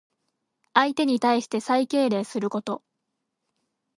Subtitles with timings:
[0.73, 2.83] 相手に対して最敬礼すること。